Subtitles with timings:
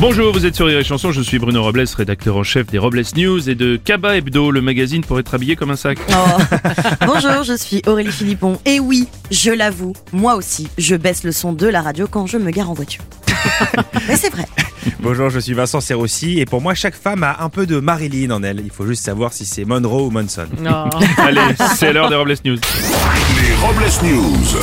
[0.00, 2.78] Bonjour, vous êtes sur Rire et Chanson, je suis Bruno Robles, rédacteur en chef des
[2.78, 5.98] Robles News et de Kaba Hebdo, le magazine pour être habillé comme un sac.
[6.10, 6.14] Oh.
[7.06, 8.58] Bonjour, je suis Aurélie Philippon.
[8.66, 12.36] Et oui, je l'avoue, moi aussi, je baisse le son de la radio quand je
[12.38, 13.02] me gare en voiture.
[14.08, 14.46] Mais c'est vrai.
[15.00, 18.30] Bonjour, je suis Vincent Serroussi et pour moi chaque femme a un peu de Marilyn
[18.32, 18.60] en elle.
[18.64, 20.46] Il faut juste savoir si c'est Monroe ou Monson.
[21.18, 21.40] Allez,
[21.76, 22.56] c'est l'heure des Robles News.
[22.56, 24.58] Les Robles News.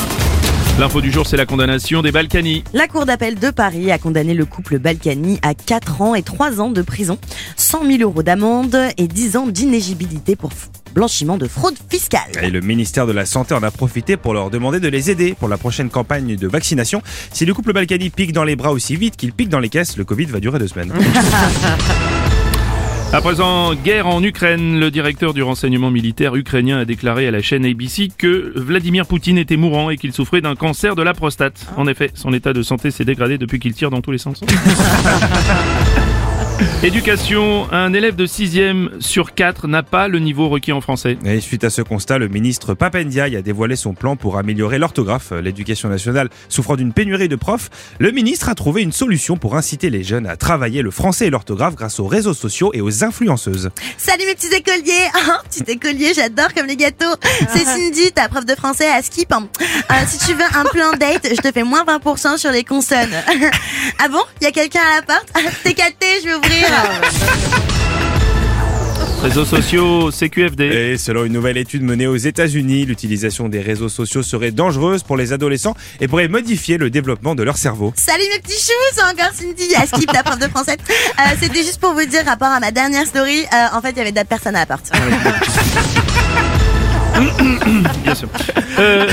[0.80, 2.64] L'info du jour, c'est la condamnation des Balkany.
[2.72, 6.62] La Cour d'appel de Paris a condamné le couple Balkany à 4 ans et 3
[6.62, 7.18] ans de prison,
[7.58, 10.52] 100 000 euros d'amende et 10 ans d'inégibilité pour
[10.96, 12.32] blanchiment de fraude fiscale.
[12.42, 15.36] Et le ministère de la Santé en a profité pour leur demander de les aider
[15.38, 17.02] pour la prochaine campagne de vaccination.
[17.34, 19.98] Si le couple Balkany pique dans les bras aussi vite qu'il pique dans les caisses,
[19.98, 20.94] le Covid va durer deux semaines.
[23.12, 24.80] À présent, guerre en Ukraine.
[24.80, 29.40] Le directeur du renseignement militaire ukrainien a déclaré à la chaîne ABC que Vladimir Poutine
[29.40, 31.66] était mourant et qu'il souffrait d'un cancer de la prostate.
[31.76, 34.42] En effet, son état de santé s'est dégradé depuis qu'il tire dans tous les sens.
[36.84, 41.18] Éducation, un élève de 6e sur 4 n'a pas le niveau requis en français.
[41.24, 45.32] Et suite à ce constat, le ministre Papendiaï a dévoilé son plan pour améliorer l'orthographe.
[45.32, 49.90] L'éducation nationale souffrant d'une pénurie de profs, le ministre a trouvé une solution pour inciter
[49.90, 53.70] les jeunes à travailler le français et l'orthographe grâce aux réseaux sociaux et aux influenceuses.
[53.98, 55.08] Salut mes petits écoliers
[55.50, 57.16] Petit écolier, j'adore comme les gâteaux
[57.54, 59.32] C'est Cindy, ta prof de français à Skip.
[59.32, 63.16] Euh, si tu veux un plan date, je te fais moins 20% sur les consonnes.
[64.00, 64.22] ah bon?
[64.42, 65.30] Y a quelqu'un à la porte?
[65.64, 66.49] T'es caté, je vais
[69.22, 70.64] Réseaux sociaux, CQFD.
[70.64, 75.18] Et selon une nouvelle étude menée aux États-Unis, l'utilisation des réseaux sociaux serait dangereuse pour
[75.18, 77.94] les adolescents et pourrait modifier le développement de leur cerveau.
[77.98, 80.78] Salut mes petits choux, c'est encore Cindy à Skip, ta prof de français.
[81.20, 83.98] Euh, C'était juste pour vous dire, rapport à ma dernière story, euh, en fait, il
[83.98, 84.90] y avait d'autres personnes à la porte.
[88.04, 88.30] Bien sûr.
[88.80, 89.08] Euh,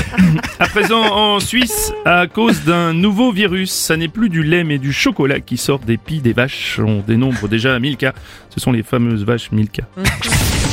[0.59, 4.77] à présent, en Suisse, à cause d'un nouveau virus, ça n'est plus du lait mais
[4.77, 6.79] du chocolat qui sort des pies des vaches.
[6.83, 8.13] On dénombre déjà à 1000 cas.
[8.49, 9.83] Ce sont les fameuses vaches Milka.
[9.95, 10.66] Bien sûr.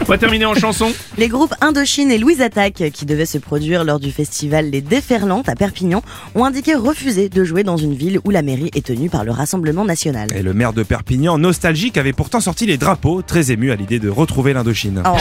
[0.00, 0.92] On va terminer en chanson.
[1.18, 5.48] Les groupes Indochine et Louise Attaque, qui devaient se produire lors du festival Les Déferlantes
[5.48, 6.00] à Perpignan,
[6.36, 9.32] ont indiqué refuser de jouer dans une ville où la mairie est tenue par le
[9.32, 10.28] Rassemblement National.
[10.32, 13.98] Et le maire de Perpignan, nostalgique, avait pourtant sorti les drapeaux, très ému à l'idée
[13.98, 15.02] de retrouver l'Indochine.
[15.04, 15.16] Oh.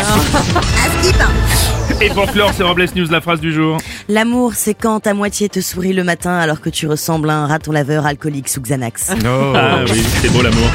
[1.99, 3.77] Et pour clore, c'est Robles News, la phrase du jour.
[4.07, 7.47] L'amour, c'est quand ta moitié te sourit le matin alors que tu ressembles à un
[7.47, 9.13] raton laveur alcoolique sous Xanax.
[9.23, 9.53] Oh.
[9.55, 10.69] Ah oui, c'est beau l'amour.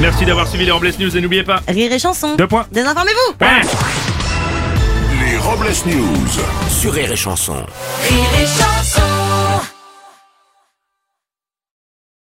[0.00, 1.60] Merci d'avoir suivi les Robles News et n'oubliez pas.
[1.66, 2.36] Rire et chanson.
[2.36, 2.66] Deux points.
[2.70, 3.34] Désinformez-vous
[5.20, 6.28] Les Robles News.
[6.68, 7.56] Sur Rire et Chanson.
[8.08, 9.17] Rire et chanson